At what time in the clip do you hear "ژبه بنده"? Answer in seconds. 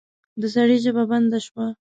0.83-1.39